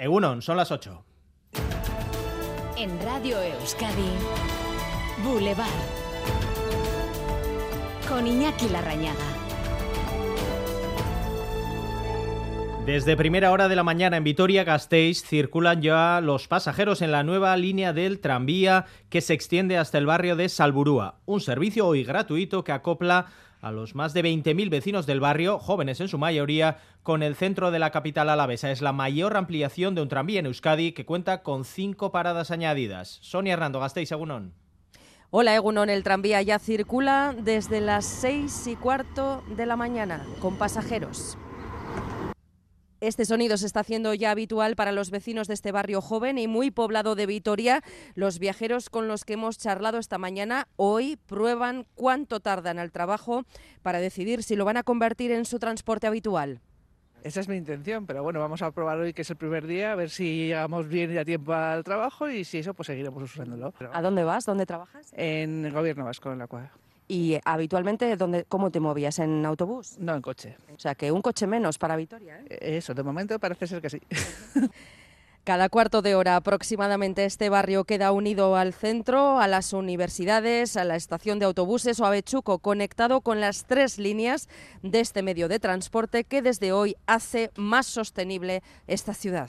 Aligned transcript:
Egunon, 0.00 0.42
son 0.42 0.56
las 0.56 0.70
8. 0.70 1.04
En 2.76 3.02
Radio 3.02 3.42
Euskadi, 3.42 4.12
Boulevard. 5.24 5.66
Con 8.08 8.24
Iñaki 8.24 8.68
Larrañaga. 8.68 9.18
Desde 12.86 13.16
primera 13.16 13.50
hora 13.50 13.68
de 13.68 13.74
la 13.74 13.82
mañana 13.82 14.16
en 14.16 14.24
Vitoria-Gasteiz 14.24 15.24
circulan 15.24 15.82
ya 15.82 16.20
los 16.22 16.46
pasajeros 16.46 17.02
en 17.02 17.10
la 17.10 17.24
nueva 17.24 17.56
línea 17.56 17.92
del 17.92 18.20
tranvía 18.20 18.86
que 19.10 19.20
se 19.20 19.34
extiende 19.34 19.78
hasta 19.78 19.98
el 19.98 20.06
barrio 20.06 20.36
de 20.36 20.48
Salburúa, 20.48 21.18
un 21.26 21.40
servicio 21.40 21.88
hoy 21.88 22.04
gratuito 22.04 22.62
que 22.62 22.70
acopla 22.70 23.26
a 23.60 23.70
los 23.70 23.94
más 23.94 24.14
de 24.14 24.22
20.000 24.22 24.70
vecinos 24.70 25.06
del 25.06 25.20
barrio, 25.20 25.58
jóvenes 25.58 26.00
en 26.00 26.08
su 26.08 26.18
mayoría, 26.18 26.78
con 27.02 27.22
el 27.22 27.36
centro 27.36 27.70
de 27.70 27.78
la 27.78 27.90
capital 27.90 28.28
alavesa. 28.28 28.70
Es 28.70 28.82
la 28.82 28.92
mayor 28.92 29.36
ampliación 29.36 29.94
de 29.94 30.02
un 30.02 30.08
tranvía 30.08 30.40
en 30.40 30.46
Euskadi 30.46 30.92
que 30.92 31.06
cuenta 31.06 31.42
con 31.42 31.64
cinco 31.64 32.12
paradas 32.12 32.50
añadidas. 32.50 33.18
Sonia 33.22 33.54
Hernando, 33.54 33.80
Gasteiz, 33.80 34.12
Egunon. 34.12 34.52
Hola 35.30 35.54
Egunon, 35.54 35.90
el 35.90 36.04
tranvía 36.04 36.40
ya 36.40 36.58
circula 36.58 37.34
desde 37.38 37.80
las 37.80 38.06
seis 38.06 38.66
y 38.66 38.76
cuarto 38.76 39.42
de 39.56 39.66
la 39.66 39.76
mañana 39.76 40.24
con 40.40 40.56
pasajeros. 40.56 41.36
Este 43.00 43.24
sonido 43.24 43.56
se 43.56 43.66
está 43.66 43.80
haciendo 43.80 44.12
ya 44.12 44.32
habitual 44.32 44.74
para 44.74 44.90
los 44.90 45.10
vecinos 45.10 45.46
de 45.46 45.54
este 45.54 45.70
barrio 45.70 46.00
joven 46.00 46.36
y 46.36 46.48
muy 46.48 46.72
poblado 46.72 47.14
de 47.14 47.26
Vitoria. 47.26 47.80
Los 48.16 48.40
viajeros 48.40 48.90
con 48.90 49.06
los 49.06 49.24
que 49.24 49.34
hemos 49.34 49.56
charlado 49.56 49.98
esta 49.98 50.18
mañana 50.18 50.66
hoy 50.74 51.16
prueban 51.26 51.86
cuánto 51.94 52.40
tardan 52.40 52.80
al 52.80 52.90
trabajo 52.90 53.44
para 53.82 54.00
decidir 54.00 54.42
si 54.42 54.56
lo 54.56 54.64
van 54.64 54.78
a 54.78 54.82
convertir 54.82 55.30
en 55.30 55.44
su 55.44 55.60
transporte 55.60 56.08
habitual. 56.08 56.60
Esa 57.22 57.38
es 57.40 57.48
mi 57.48 57.56
intención, 57.56 58.04
pero 58.04 58.24
bueno, 58.24 58.40
vamos 58.40 58.62
a 58.62 58.72
probar 58.72 58.98
hoy 58.98 59.12
que 59.12 59.22
es 59.22 59.30
el 59.30 59.36
primer 59.36 59.68
día, 59.68 59.92
a 59.92 59.94
ver 59.94 60.10
si 60.10 60.46
llegamos 60.46 60.88
bien 60.88 61.12
y 61.12 61.18
a 61.18 61.24
tiempo 61.24 61.52
al 61.52 61.84
trabajo 61.84 62.28
y 62.28 62.42
si 62.44 62.58
eso, 62.58 62.74
pues 62.74 62.88
seguiremos 62.88 63.22
usándolo. 63.22 63.74
¿A 63.92 64.02
dónde 64.02 64.24
vas? 64.24 64.44
¿Dónde 64.44 64.66
trabajas? 64.66 65.12
En 65.12 65.64
el 65.64 65.72
Gobierno 65.72 66.04
Vasco, 66.04 66.32
en 66.32 66.38
la 66.38 66.48
cuadra. 66.48 66.72
¿Y 67.08 67.38
habitualmente 67.44 68.14
dónde, 68.16 68.44
cómo 68.44 68.70
te 68.70 68.80
movías? 68.80 69.18
¿En 69.18 69.44
autobús? 69.46 69.96
No, 69.98 70.14
en 70.14 70.20
coche. 70.20 70.56
O 70.76 70.78
sea, 70.78 70.94
que 70.94 71.10
un 71.10 71.22
coche 71.22 71.46
menos 71.46 71.78
para 71.78 71.96
Vitoria. 71.96 72.38
¿eh? 72.50 72.76
Eso, 72.76 72.92
de 72.92 73.02
momento 73.02 73.38
parece 73.38 73.66
ser 73.66 73.80
que 73.80 73.88
sí. 73.88 74.00
Cada 75.44 75.70
cuarto 75.70 76.02
de 76.02 76.14
hora 76.14 76.36
aproximadamente 76.36 77.24
este 77.24 77.48
barrio 77.48 77.84
queda 77.84 78.12
unido 78.12 78.54
al 78.54 78.74
centro, 78.74 79.40
a 79.40 79.46
las 79.46 79.72
universidades, 79.72 80.76
a 80.76 80.84
la 80.84 80.94
estación 80.94 81.38
de 81.38 81.46
autobuses 81.46 81.98
o 82.00 82.04
a 82.04 82.10
Bechuco, 82.10 82.58
conectado 82.58 83.22
con 83.22 83.40
las 83.40 83.64
tres 83.64 83.98
líneas 83.98 84.50
de 84.82 85.00
este 85.00 85.22
medio 85.22 85.48
de 85.48 85.58
transporte 85.58 86.24
que 86.24 86.42
desde 86.42 86.72
hoy 86.72 86.96
hace 87.06 87.50
más 87.56 87.86
sostenible 87.86 88.62
esta 88.86 89.14
ciudad. 89.14 89.48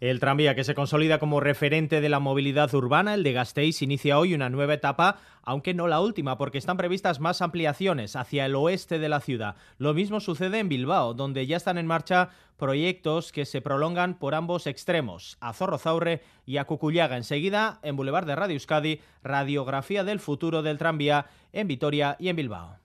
El 0.00 0.20
tranvía 0.20 0.54
que 0.54 0.62
se 0.62 0.76
consolida 0.76 1.18
como 1.18 1.40
referente 1.40 2.00
de 2.00 2.08
la 2.08 2.20
movilidad 2.20 2.72
urbana, 2.72 3.14
el 3.14 3.24
de 3.24 3.32
Gasteiz, 3.32 3.82
inicia 3.82 4.16
hoy 4.16 4.32
una 4.32 4.48
nueva 4.48 4.74
etapa, 4.74 5.16
aunque 5.42 5.74
no 5.74 5.88
la 5.88 6.00
última, 6.00 6.38
porque 6.38 6.58
están 6.58 6.76
previstas 6.76 7.18
más 7.18 7.42
ampliaciones 7.42 8.14
hacia 8.14 8.46
el 8.46 8.54
oeste 8.54 9.00
de 9.00 9.08
la 9.08 9.18
ciudad. 9.18 9.56
Lo 9.76 9.94
mismo 9.94 10.20
sucede 10.20 10.60
en 10.60 10.68
Bilbao, 10.68 11.14
donde 11.14 11.48
ya 11.48 11.56
están 11.56 11.78
en 11.78 11.88
marcha 11.88 12.30
proyectos 12.56 13.32
que 13.32 13.44
se 13.44 13.60
prolongan 13.60 14.14
por 14.20 14.36
ambos 14.36 14.68
extremos, 14.68 15.36
a 15.40 15.52
Zorrozaurre 15.52 16.22
y 16.46 16.58
a 16.58 16.64
Cucullaga. 16.64 17.16
Enseguida, 17.16 17.80
en 17.82 17.96
Boulevard 17.96 18.26
de 18.26 18.36
Radio 18.36 18.54
Euskadi, 18.54 19.00
radiografía 19.24 20.04
del 20.04 20.20
futuro 20.20 20.62
del 20.62 20.78
tranvía 20.78 21.26
en 21.52 21.66
Vitoria 21.66 22.14
y 22.20 22.28
en 22.28 22.36
Bilbao. 22.36 22.76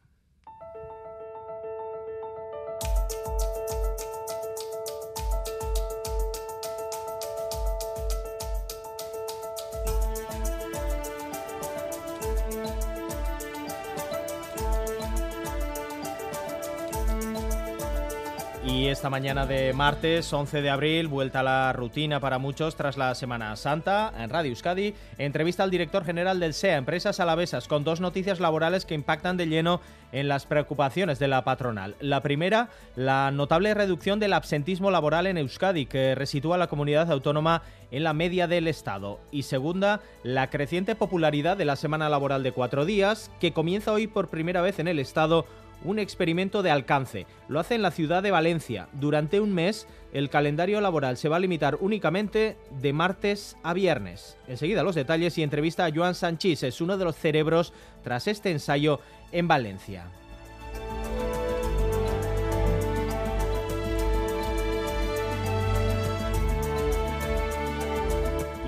Y 18.66 18.88
esta 18.88 19.10
mañana 19.10 19.46
de 19.46 19.74
martes, 19.74 20.32
11 20.32 20.62
de 20.62 20.70
abril, 20.70 21.10
vuelta 21.10 21.42
a 21.42 21.44
la 21.44 21.74
rutina 21.74 22.22
para 22.22 22.38
muchos 22.38 22.78
tras 22.78 22.96
la 22.96 23.14
Semana 23.14 23.54
Santa. 23.58 24.14
En 24.18 24.30
Radio 24.30 24.52
Euskadi, 24.52 24.94
entrevista 25.18 25.64
al 25.64 25.70
director 25.70 26.06
general 26.06 26.40
del 26.40 26.54
SEA, 26.54 26.78
Empresas 26.78 27.20
Alavesas, 27.20 27.68
con 27.68 27.84
dos 27.84 28.00
noticias 28.00 28.40
laborales 28.40 28.86
que 28.86 28.96
impactan 28.96 29.36
de 29.36 29.48
lleno 29.48 29.82
en 30.14 30.30
las 30.30 30.46
preocupaciones 30.46 31.20
de 31.20 31.28
la 31.28 31.44
patronal. 31.44 31.98
La 32.00 32.22
primera, 32.22 32.70
la 32.96 33.32
notable 33.32 33.74
reducción 33.74 34.22
del 34.22 34.32
absentismo 34.32 34.92
laboral 34.92 35.28
en 35.28 35.38
Euskadi, 35.38 35.86
que 35.86 36.16
resitúa 36.16 36.56
a 36.56 36.60
la 36.60 36.68
comunidad 36.68 37.12
autónoma 37.12 37.64
en 37.92 38.06
la 38.06 38.14
media 38.14 38.48
del 38.48 38.70
Estado. 38.70 39.20
Y 39.30 39.44
segunda, 39.44 40.00
la 40.24 40.50
creciente 40.50 40.96
popularidad 40.96 41.58
de 41.58 41.66
la 41.66 41.76
semana 41.76 42.08
laboral 42.08 42.44
de 42.44 42.54
cuatro 42.54 42.86
días, 42.86 43.30
que 43.42 43.52
comienza 43.52 43.92
hoy 43.92 44.08
por 44.08 44.30
primera 44.30 44.62
vez 44.62 44.80
en 44.80 44.88
el 44.88 45.00
Estado 45.00 45.46
un 45.84 46.00
experimento 46.00 46.64
de 46.64 46.72
alcance. 46.72 47.26
Lo 47.48 47.60
hace 47.60 47.76
en 47.76 47.82
la 47.82 47.92
ciudad 47.92 48.24
de 48.24 48.32
Valencia. 48.32 48.88
Durante 48.94 49.40
un 49.40 49.54
mes, 49.54 49.88
el 50.14 50.30
calendario 50.30 50.82
laboral 50.82 51.18
se 51.18 51.30
va 51.30 51.38
a 51.38 51.40
limitar 51.40 51.78
únicamente 51.82 52.58
de 52.82 52.94
martes 52.94 53.58
a 53.64 53.74
viernes. 53.74 54.38
Enseguida 54.48 54.84
los 54.84 54.96
detalles 54.96 55.38
y 55.38 55.44
entrevista 55.44 55.86
a 55.86 55.92
Joan 55.94 56.16
Sanchís, 56.16 56.64
es 56.64 56.82
uno 56.82 56.98
de 56.98 57.06
los 57.06 57.16
cerebros 57.16 57.74
tras 58.04 58.28
este 58.28 58.52
ensayo 58.52 59.00
en 59.32 59.48
Valencia. 59.48 60.12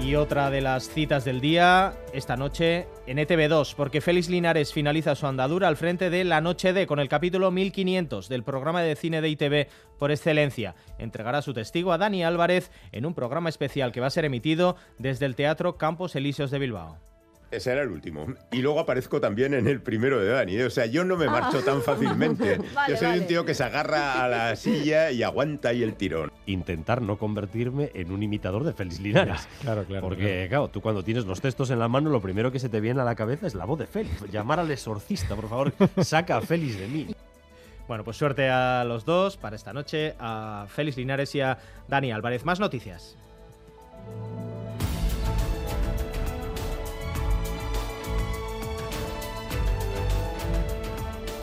Y 0.05 0.13
otra 0.13 0.51
de 0.51 0.61
las 0.61 0.87
citas 0.87 1.25
del 1.25 1.41
día, 1.41 1.95
esta 2.13 2.37
noche 2.37 2.85
en 3.07 3.17
ETV2, 3.17 3.73
porque 3.73 4.01
Félix 4.01 4.29
Linares 4.29 4.71
finaliza 4.71 5.15
su 5.15 5.25
andadura 5.25 5.67
al 5.67 5.77
frente 5.77 6.11
de 6.11 6.23
La 6.23 6.41
Noche 6.41 6.73
D 6.73 6.85
con 6.85 6.99
el 6.99 7.09
capítulo 7.09 7.49
1500 7.49 8.29
del 8.29 8.43
programa 8.43 8.83
de 8.83 8.95
cine 8.95 9.21
de 9.21 9.29
ITV 9.29 9.67
por 9.97 10.11
excelencia. 10.11 10.75
Entregará 10.99 11.41
su 11.41 11.55
testigo 11.55 11.91
a 11.91 11.97
Dani 11.97 12.23
Álvarez 12.23 12.69
en 12.91 13.07
un 13.07 13.15
programa 13.15 13.49
especial 13.49 13.91
que 13.91 13.99
va 13.99 14.05
a 14.05 14.11
ser 14.11 14.25
emitido 14.25 14.75
desde 14.99 15.25
el 15.25 15.35
Teatro 15.35 15.75
Campos 15.79 16.15
Elíseos 16.15 16.51
de 16.51 16.59
Bilbao. 16.59 16.99
Ese 17.51 17.71
era 17.71 17.83
el 17.83 17.89
último. 17.89 18.27
Y 18.51 18.61
luego 18.61 18.79
aparezco 18.79 19.21
también 19.21 19.53
en 19.53 19.67
el 19.67 19.81
primero 19.81 20.19
de 20.19 20.29
Dani. 20.29 20.55
¿eh? 20.57 20.65
O 20.65 20.69
sea, 20.69 20.85
yo 20.85 21.03
no 21.05 21.15
me 21.15 21.27
marcho 21.27 21.63
tan 21.63 21.81
fácilmente. 21.81 22.57
Vale, 22.73 22.93
yo 22.93 22.97
soy 22.97 23.07
vale. 23.07 23.21
un 23.21 23.27
tío 23.27 23.45
que 23.45 23.53
se 23.53 23.63
agarra 23.63 24.23
a 24.23 24.27
la 24.27 24.55
silla 24.55 25.11
y 25.11 25.23
aguanta 25.23 25.69
ahí 25.69 25.83
el 25.83 25.93
tirón. 25.95 26.31
intentar 26.45 27.01
no 27.01 27.17
convertirme 27.17 27.91
en 27.93 28.11
un 28.11 28.23
imitador 28.23 28.63
de 28.63 28.73
Félix 28.73 28.99
Linares. 28.99 29.47
Claro, 29.61 29.83
claro. 29.85 30.01
Porque, 30.01 30.45
claro. 30.49 30.67
tú 30.67 30.81
cuando 30.81 31.03
tienes 31.03 31.25
los 31.25 31.41
textos 31.41 31.69
en 31.71 31.79
la 31.79 31.87
mano, 31.87 32.09
lo 32.09 32.21
primero 32.21 32.51
que 32.51 32.59
se 32.59 32.69
te 32.69 32.79
viene 32.81 33.01
a 33.01 33.03
la 33.03 33.15
cabeza 33.15 33.47
es 33.47 33.55
la 33.55 33.65
voz 33.65 33.79
de 33.79 33.87
Félix. 33.87 34.29
Llamar 34.31 34.59
al 34.59 34.69
exorcista, 34.69 35.35
por 35.35 35.49
favor, 35.49 35.73
saca 36.03 36.37
a 36.37 36.41
Félix 36.41 36.77
de 36.77 36.87
mí. 36.87 37.15
Bueno, 37.87 38.03
pues 38.03 38.17
suerte 38.17 38.49
a 38.49 38.83
los 38.83 39.05
dos 39.05 39.37
para 39.37 39.55
esta 39.55 39.71
noche, 39.73 40.15
a 40.19 40.65
Félix 40.69 40.97
Linares 40.97 41.33
y 41.35 41.41
a 41.41 41.57
Dani 41.87 42.11
Álvarez. 42.11 42.43
Más 42.43 42.59
noticias. 42.59 43.15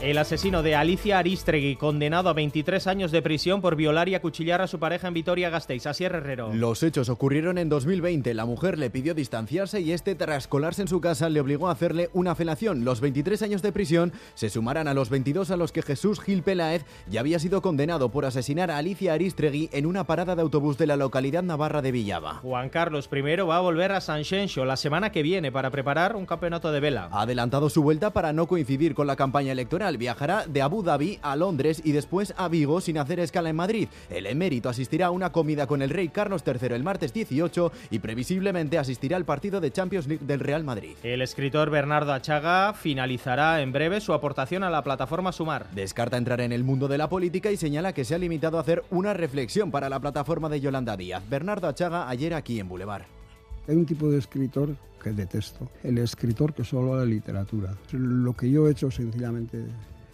El 0.02 0.18
asesino 0.18 0.64
de 0.64 0.74
Alicia 0.74 1.20
Aristregui, 1.20 1.76
condenado 1.76 2.28
a 2.28 2.32
23 2.32 2.88
años 2.88 3.12
de 3.12 3.22
prisión 3.22 3.60
por 3.60 3.76
violar 3.76 4.08
y 4.08 4.16
acuchillar 4.16 4.60
a 4.60 4.66
su 4.66 4.80
pareja 4.80 5.06
en 5.06 5.14
Vitoria-Gasteiz. 5.14 5.86
Así 5.86 6.02
Herrero. 6.02 6.52
Los 6.52 6.82
hechos 6.82 7.08
ocurrieron 7.08 7.56
en 7.56 7.68
2020. 7.68 8.34
La 8.34 8.44
mujer 8.44 8.80
le 8.80 8.90
pidió 8.90 9.14
distanciarse 9.14 9.80
y 9.80 9.92
este, 9.92 10.16
tras 10.16 10.48
colarse 10.48 10.82
en 10.82 10.88
su 10.88 11.00
casa, 11.00 11.28
le 11.28 11.40
obligó 11.40 11.68
a 11.68 11.70
hacerle 11.70 12.10
una 12.14 12.34
felación. 12.34 12.84
Los 12.84 13.00
23 13.00 13.42
años 13.42 13.62
de 13.62 13.70
prisión 13.70 14.12
se 14.34 14.50
sumarán 14.50 14.88
a 14.88 14.94
los 14.94 15.08
22 15.08 15.52
a 15.52 15.56
los 15.56 15.70
que 15.70 15.82
Jesús 15.82 16.20
Gil 16.20 16.42
Peláez 16.42 16.84
ya 17.08 17.20
había 17.20 17.38
sido 17.38 17.62
condenado 17.62 18.10
por 18.10 18.24
asesinar 18.24 18.72
a 18.72 18.78
Alicia 18.78 19.12
Aristregui 19.12 19.70
en 19.72 19.86
una 19.86 20.02
parada 20.02 20.34
de 20.34 20.42
autobús 20.42 20.78
de 20.78 20.88
la 20.88 20.96
localidad 20.96 21.44
navarra 21.44 21.80
de 21.80 21.92
Villaba. 21.92 22.40
Juan 22.42 22.70
Carlos 22.70 23.08
I 23.12 23.20
va 23.42 23.58
a 23.58 23.60
volver 23.60 23.92
a 23.92 24.00
San 24.00 24.24
Xenxo 24.24 24.64
la 24.64 24.76
semana 24.76 25.12
que 25.12 25.22
viene 25.22 25.52
para 25.52 25.70
preparar 25.70 26.16
un 26.16 26.26
campeonato 26.26 26.72
de 26.72 26.80
vela. 26.80 27.08
Ha 27.12 27.20
adelantado 27.22 27.70
su 27.70 27.84
vuelta 27.84 28.12
para 28.12 28.32
no 28.32 28.48
coincidir 28.48 28.96
con 28.96 29.06
la 29.06 29.14
campaña 29.14 29.52
electoral. 29.52 29.91
Viajará 29.98 30.46
de 30.46 30.62
Abu 30.62 30.82
Dhabi 30.82 31.18
a 31.22 31.36
Londres 31.36 31.82
y 31.84 31.92
después 31.92 32.34
a 32.36 32.48
Vigo 32.48 32.80
sin 32.80 32.98
hacer 32.98 33.20
escala 33.20 33.50
en 33.50 33.56
Madrid. 33.56 33.88
El 34.10 34.26
emérito 34.26 34.68
asistirá 34.68 35.06
a 35.06 35.10
una 35.10 35.32
comida 35.32 35.66
con 35.66 35.82
el 35.82 35.90
rey 35.90 36.08
Carlos 36.08 36.42
III 36.46 36.74
el 36.74 36.82
martes 36.82 37.12
18 37.12 37.72
y 37.90 37.98
previsiblemente 37.98 38.78
asistirá 38.78 39.16
al 39.16 39.24
partido 39.24 39.60
de 39.60 39.70
Champions 39.70 40.06
League 40.06 40.24
del 40.24 40.40
Real 40.40 40.64
Madrid. 40.64 40.96
El 41.02 41.22
escritor 41.22 41.70
Bernardo 41.70 42.12
Achaga 42.12 42.74
finalizará 42.74 43.60
en 43.60 43.72
breve 43.72 44.00
su 44.00 44.12
aportación 44.12 44.64
a 44.64 44.70
la 44.70 44.82
plataforma 44.82 45.32
Sumar. 45.32 45.70
Descarta 45.72 46.16
entrar 46.16 46.40
en 46.40 46.52
el 46.52 46.64
mundo 46.64 46.88
de 46.88 46.98
la 46.98 47.08
política 47.08 47.50
y 47.50 47.56
señala 47.56 47.92
que 47.92 48.04
se 48.04 48.14
ha 48.14 48.18
limitado 48.18 48.58
a 48.58 48.60
hacer 48.60 48.84
una 48.90 49.14
reflexión 49.14 49.70
para 49.70 49.88
la 49.88 50.00
plataforma 50.00 50.48
de 50.48 50.60
Yolanda 50.60 50.96
Díaz. 50.96 51.22
Bernardo 51.28 51.68
Achaga 51.68 52.08
ayer 52.08 52.34
aquí 52.34 52.60
en 52.60 52.68
Boulevard. 52.68 53.21
Hay 53.68 53.76
un 53.76 53.86
tipo 53.86 54.10
de 54.10 54.18
escritor 54.18 54.76
que 55.02 55.10
detesto, 55.10 55.68
el 55.82 55.98
escritor 55.98 56.52
que 56.52 56.64
solo 56.64 56.92
habla 56.92 57.02
de 57.02 57.08
literatura. 57.08 57.74
Lo 57.92 58.34
que 58.34 58.50
yo 58.50 58.66
he 58.66 58.72
hecho 58.72 58.90
sencillamente 58.90 59.64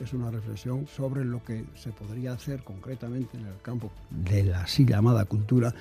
es 0.00 0.12
una 0.12 0.30
reflexión 0.30 0.86
sobre 0.86 1.24
lo 1.24 1.42
que 1.42 1.64
se 1.74 1.90
podría 1.90 2.32
hacer 2.32 2.62
concretamente 2.62 3.36
en 3.36 3.46
el 3.46 3.60
campo 3.62 3.90
de 4.10 4.44
la 4.44 4.62
así 4.62 4.84
llamada 4.84 5.24
cultura. 5.24 5.74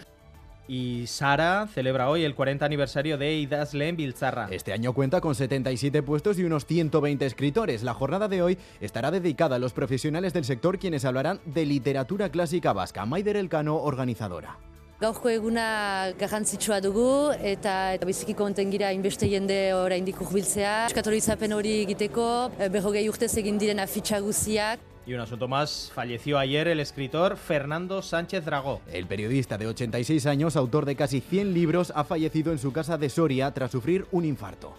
Y 0.69 1.07
Sara 1.07 1.67
celebra 1.73 2.09
hoy 2.09 2.23
el 2.23 2.35
40 2.35 2.65
aniversario 2.65 3.17
de 3.17 3.35
Idazlen 3.35 3.95
Bilzarra. 3.95 4.49
Este 4.51 4.73
año 4.73 4.93
cuenta 4.93 5.21
con 5.21 5.33
77 5.33 6.03
puestos 6.03 6.37
y 6.39 6.43
unos 6.43 6.65
120 6.65 7.25
escritores. 7.25 7.83
La 7.83 7.93
jornada 7.93 8.27
de 8.27 8.41
hoy 8.41 8.57
estará 8.81 9.09
dedicada 9.11 9.55
a 9.55 9.59
los 9.59 9.71
profesionales 9.71 10.33
del 10.33 10.43
sector 10.43 10.77
quienes 10.77 11.05
hablarán 11.05 11.39
de 11.45 11.65
literatura 11.65 12.29
clásica 12.29 12.73
vasca. 12.73 13.05
Maider 13.05 13.37
Elcano, 13.37 13.77
organizadora. 13.77 14.57
Gaurko 14.97 15.29
eguna 15.29 16.09
garrantzitsua 16.17 16.79
dugu 16.81 17.29
eta 17.45 17.73
biziki 18.01 18.33
konten 18.33 18.71
gira 18.73 18.89
inbeste 18.95 19.27
jende 19.29 19.57
oraindik 19.77 20.17
urbiltzea. 20.25 20.87
Euskatolizapen 20.87 21.53
hori 21.53 21.75
egiteko, 21.83 22.25
berrogei 22.73 23.03
urtez 23.05 23.29
egin 23.37 23.61
diren 23.61 23.77
afitxa 23.83 24.17
guziak. 24.25 24.81
Y 25.05 25.13
un 25.13 25.21
asunto 25.21 25.47
más, 25.47 25.91
falleció 25.93 26.39
ayer 26.39 26.67
el 26.67 26.79
escritor 26.79 27.37
Fernando 27.37 28.01
Sánchez 28.01 28.43
Dragó. 28.43 28.81
El 28.91 29.05
periodista 29.05 29.59
de 29.59 29.67
86 29.67 30.25
años, 30.25 30.55
autor 30.55 30.85
de 30.85 30.95
casi 30.95 31.21
100 31.21 31.53
libros, 31.53 31.93
ha 31.95 32.03
fallecido 32.03 32.51
en 32.51 32.57
su 32.57 32.73
casa 32.73 32.97
de 32.97 33.09
Soria 33.09 33.53
tras 33.53 33.71
sufrir 33.71 34.07
un 34.11 34.25
infarto. 34.25 34.73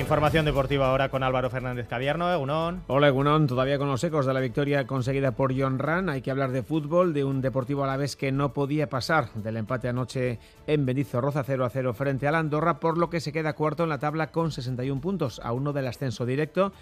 Información 0.00 0.46
deportiva 0.46 0.88
ahora 0.88 1.10
con 1.10 1.22
Álvaro 1.22 1.50
Fernández 1.50 1.86
Cadierno, 1.86 2.32
Egunon. 2.32 2.82
Hola 2.86 3.08
Egunon, 3.08 3.46
todavía 3.46 3.76
con 3.76 3.88
los 3.88 4.02
ecos 4.02 4.24
de 4.24 4.32
la 4.32 4.40
victoria 4.40 4.86
conseguida 4.86 5.32
por 5.32 5.54
John 5.56 5.78
Ran. 5.78 6.08
Hay 6.08 6.22
que 6.22 6.30
hablar 6.30 6.52
de 6.52 6.62
fútbol, 6.62 7.12
de 7.12 7.22
un 7.22 7.42
Deportivo 7.42 7.84
a 7.84 7.86
la 7.86 7.98
vez 7.98 8.16
que 8.16 8.32
no 8.32 8.54
podía 8.54 8.88
pasar 8.88 9.30
del 9.34 9.58
empate 9.58 9.88
anoche 9.88 10.38
en 10.66 10.86
Roza 11.12 11.44
0 11.44 11.64
a 11.66 11.68
0 11.68 11.92
frente 11.92 12.26
al 12.26 12.34
Andorra, 12.34 12.80
por 12.80 12.96
lo 12.96 13.10
que 13.10 13.20
se 13.20 13.30
queda 13.30 13.52
cuarto 13.52 13.82
en 13.82 13.90
la 13.90 13.98
tabla 13.98 14.32
con 14.32 14.50
61 14.50 15.02
puntos, 15.02 15.38
a 15.44 15.52
uno 15.52 15.74
del 15.74 15.86
ascenso 15.86 16.24
directo. 16.24 16.72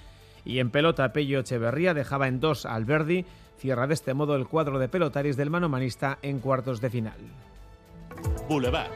Y 0.44 0.60
en 0.60 0.70
pelota, 0.70 1.12
Pello 1.12 1.40
Echeverría 1.40 1.94
dejaba 1.94 2.28
en 2.28 2.38
dos 2.38 2.66
al 2.66 2.84
Verdi. 2.84 3.26
Cierra 3.58 3.88
de 3.88 3.94
este 3.94 4.14
modo 4.14 4.36
el 4.36 4.46
cuadro 4.46 4.78
de 4.78 4.88
pelotaris 4.88 5.36
del 5.36 5.50
manomanista 5.50 6.18
en 6.22 6.38
cuartos 6.38 6.80
de 6.80 6.88
final. 6.88 7.18
Boulevard. 8.48 8.92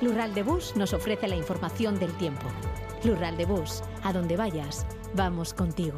Lural 0.00 0.32
de 0.32 0.42
Bus 0.42 0.76
nos 0.76 0.94
ofrece 0.94 1.28
la 1.28 1.36
información 1.36 1.98
del 1.98 2.12
tiempo. 2.14 2.46
Plural 3.00 3.36
de 3.36 3.44
Bus, 3.44 3.82
a 4.02 4.12
donde 4.12 4.36
vayas, 4.36 4.86
vamos 5.14 5.54
contigo. 5.54 5.96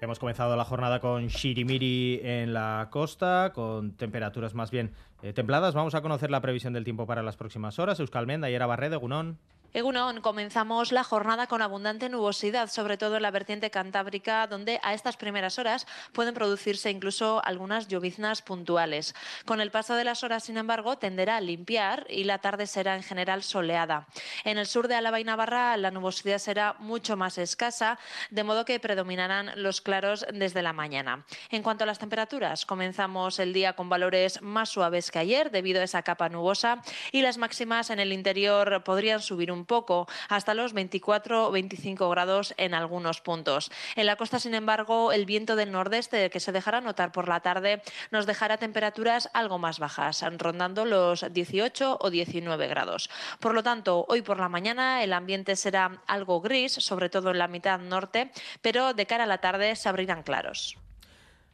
Hemos 0.00 0.18
comenzado 0.18 0.56
la 0.56 0.64
jornada 0.64 1.00
con 1.00 1.28
Shirimiri 1.28 2.20
en 2.24 2.52
la 2.52 2.88
costa, 2.90 3.52
con 3.54 3.92
temperaturas 3.92 4.54
más 4.54 4.70
bien 4.70 4.92
eh, 5.22 5.32
templadas. 5.32 5.74
Vamos 5.74 5.94
a 5.94 6.02
conocer 6.02 6.30
la 6.30 6.40
previsión 6.40 6.72
del 6.72 6.82
tiempo 6.82 7.06
para 7.06 7.22
las 7.22 7.36
próximas 7.36 7.78
horas. 7.78 8.00
Euskalmenda 8.00 8.50
y 8.50 8.54
era 8.54 8.66
Barrede, 8.66 8.96
Gunón. 8.96 9.38
Egunon, 9.74 10.20
comenzamos 10.20 10.92
la 10.92 11.02
jornada 11.02 11.46
con 11.46 11.62
abundante 11.62 12.10
nubosidad, 12.10 12.68
sobre 12.68 12.98
todo 12.98 13.16
en 13.16 13.22
la 13.22 13.30
vertiente 13.30 13.70
cantábrica, 13.70 14.46
donde 14.46 14.78
a 14.82 14.92
estas 14.92 15.16
primeras 15.16 15.58
horas 15.58 15.86
pueden 16.12 16.34
producirse 16.34 16.90
incluso 16.90 17.40
algunas 17.42 17.88
lloviznas 17.88 18.42
puntuales. 18.42 19.14
Con 19.46 19.62
el 19.62 19.70
paso 19.70 19.94
de 19.94 20.04
las 20.04 20.24
horas, 20.24 20.44
sin 20.44 20.58
embargo, 20.58 20.98
tenderá 20.98 21.38
a 21.38 21.40
limpiar 21.40 22.06
y 22.10 22.24
la 22.24 22.38
tarde 22.38 22.66
será 22.66 22.96
en 22.96 23.02
general 23.02 23.42
soleada. 23.42 24.06
En 24.44 24.58
el 24.58 24.66
sur 24.66 24.88
de 24.88 24.94
Álava 24.94 25.20
y 25.20 25.24
Navarra 25.24 25.74
la 25.78 25.90
nubosidad 25.90 26.36
será 26.36 26.76
mucho 26.78 27.16
más 27.16 27.38
escasa, 27.38 27.98
de 28.28 28.44
modo 28.44 28.66
que 28.66 28.78
predominarán 28.78 29.52
los 29.56 29.80
claros 29.80 30.26
desde 30.34 30.60
la 30.60 30.74
mañana. 30.74 31.24
En 31.48 31.62
cuanto 31.62 31.84
a 31.84 31.86
las 31.86 31.98
temperaturas, 31.98 32.66
comenzamos 32.66 33.38
el 33.38 33.54
día 33.54 33.72
con 33.72 33.88
valores 33.88 34.42
más 34.42 34.68
suaves 34.68 35.10
que 35.10 35.18
ayer 35.18 35.50
debido 35.50 35.80
a 35.80 35.84
esa 35.84 36.02
capa 36.02 36.28
nubosa 36.28 36.82
y 37.10 37.22
las 37.22 37.38
máximas 37.38 37.88
en 37.88 38.00
el 38.00 38.12
interior 38.12 38.84
podrían 38.84 39.22
subir 39.22 39.50
un 39.50 39.61
poco, 39.64 40.06
hasta 40.28 40.54
los 40.54 40.72
24 40.72 41.48
o 41.48 41.50
25 41.50 42.08
grados 42.10 42.54
en 42.56 42.74
algunos 42.74 43.20
puntos. 43.20 43.70
En 43.96 44.06
la 44.06 44.16
costa, 44.16 44.38
sin 44.38 44.54
embargo, 44.54 45.12
el 45.12 45.26
viento 45.26 45.56
del 45.56 45.72
nordeste 45.72 46.30
que 46.30 46.40
se 46.40 46.52
dejará 46.52 46.80
notar 46.80 47.12
por 47.12 47.28
la 47.28 47.40
tarde 47.40 47.82
nos 48.10 48.26
dejará 48.26 48.56
temperaturas 48.56 49.30
algo 49.34 49.58
más 49.58 49.78
bajas, 49.78 50.24
rondando 50.38 50.84
los 50.84 51.24
18 51.32 51.98
o 52.00 52.10
19 52.10 52.66
grados. 52.68 53.10
Por 53.40 53.54
lo 53.54 53.62
tanto, 53.62 54.04
hoy 54.08 54.22
por 54.22 54.38
la 54.38 54.48
mañana 54.48 55.02
el 55.02 55.12
ambiente 55.12 55.56
será 55.56 56.02
algo 56.06 56.40
gris, 56.40 56.72
sobre 56.72 57.08
todo 57.08 57.30
en 57.30 57.38
la 57.38 57.48
mitad 57.48 57.78
norte, 57.78 58.30
pero 58.60 58.94
de 58.94 59.06
cara 59.06 59.24
a 59.24 59.26
la 59.26 59.38
tarde 59.38 59.76
se 59.76 59.88
abrirán 59.88 60.22
claros. 60.22 60.76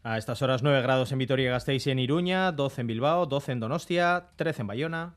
A 0.05 0.17
estas 0.17 0.43
horas 0.43 0.63
9 0.63 0.81
grados 0.83 1.13
en 1.13 1.19
Vitoria-Gasteiz 1.19 1.87
y 1.87 1.91
en 1.91 1.99
Iruña, 1.99 2.53
12 2.53 2.81
en 2.81 2.87
Bilbao, 2.87 3.27
12 3.27 3.53
en 3.53 3.61
Donostia, 3.61 4.29
13 4.37 4.63
en 4.63 4.67
Bayona. 4.67 5.15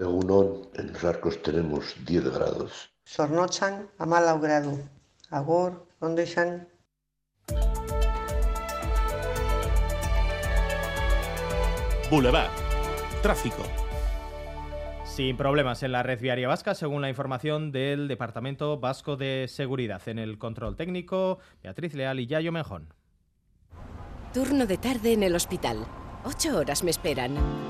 Egunon, 0.00 0.66
en 0.74 0.94
Zarcos 0.94 1.42
tenemos 1.42 1.94
10 2.06 2.32
grados. 2.32 2.90
Sornochan 3.04 3.90
a 3.98 4.06
malau 4.06 4.40
grado. 4.40 4.78
Agor, 5.30 5.86
¿dónde 6.00 6.22
están? 6.22 6.66
Boulevard. 12.10 12.50
Tráfico. 13.22 13.62
Sin 15.04 15.36
problemas 15.36 15.82
en 15.82 15.92
la 15.92 16.02
red 16.02 16.18
viaria 16.18 16.48
vasca, 16.48 16.74
según 16.74 17.02
la 17.02 17.10
información 17.10 17.70
del 17.70 18.08
Departamento 18.08 18.80
Vasco 18.80 19.16
de 19.16 19.46
Seguridad. 19.48 20.00
En 20.06 20.18
el 20.18 20.38
control 20.38 20.76
técnico, 20.76 21.40
Beatriz 21.62 21.92
Leal 21.92 22.20
y 22.20 22.26
Yayo 22.26 22.52
Mejón. 22.52 22.94
Turno 24.32 24.66
de 24.66 24.78
tarde 24.78 25.12
en 25.12 25.24
el 25.24 25.36
hospital. 25.36 25.84
Ocho 26.24 26.56
horas 26.56 26.84
me 26.84 26.90
esperan. 26.90 27.69